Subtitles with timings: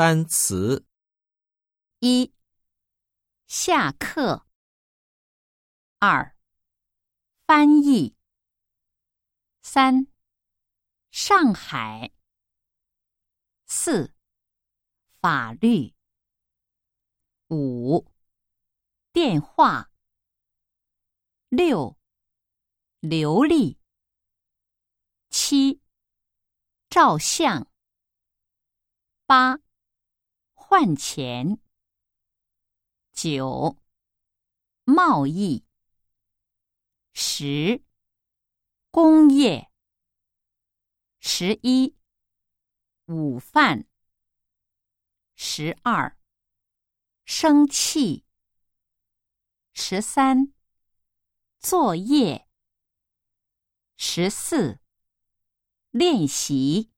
[0.00, 0.86] 单词
[1.98, 2.32] 一、
[3.46, 4.46] 下课。
[5.98, 6.34] 二、
[7.46, 8.16] 翻译。
[9.60, 10.06] 三、
[11.10, 12.14] 上海。
[13.66, 14.14] 四、
[15.20, 15.94] 法律。
[17.50, 18.10] 五、
[19.12, 19.92] 电话。
[21.50, 21.98] 六、
[23.00, 23.78] 流利。
[25.28, 25.82] 七、
[26.88, 27.70] 照相。
[29.26, 29.60] 八、
[30.70, 31.58] 换钱。
[33.12, 33.76] 九、
[34.84, 35.66] 贸易。
[37.12, 37.82] 十、
[38.92, 39.72] 工业。
[41.18, 41.96] 十一、
[43.06, 43.88] 午饭。
[45.34, 46.16] 十二、
[47.24, 48.24] 生气。
[49.72, 50.52] 十三、
[51.58, 52.48] 作业。
[53.96, 54.78] 十四、
[55.90, 56.89] 练习。